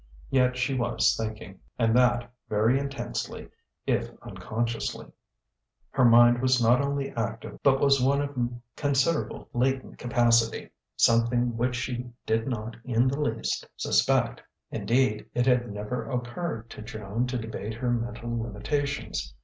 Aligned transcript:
Yet 0.31 0.57
she 0.57 0.73
was 0.73 1.15
thinking, 1.15 1.59
and 1.77 1.95
that 1.95 2.27
very 2.49 2.79
intensely 2.79 3.49
if 3.85 4.09
unconsciously. 4.23 5.11
Her 5.91 6.05
mind 6.05 6.41
was 6.41 6.59
not 6.59 6.81
only 6.83 7.11
active 7.11 7.59
but 7.61 7.79
was 7.79 8.01
one 8.01 8.19
of 8.19 8.35
considerable 8.75 9.47
latent 9.53 9.99
capacity: 9.99 10.71
something 10.97 11.55
which 11.55 11.75
she 11.75 12.09
did 12.25 12.47
not 12.47 12.75
in 12.83 13.07
the 13.07 13.19
least 13.21 13.67
suspect; 13.77 14.41
indeed, 14.71 15.27
it 15.35 15.45
had 15.45 15.69
never 15.71 16.09
occurred 16.09 16.71
to 16.71 16.81
Joan 16.81 17.27
to 17.27 17.37
debate 17.37 17.75
her 17.75 17.91
mental 17.91 18.39
limitations. 18.41 19.35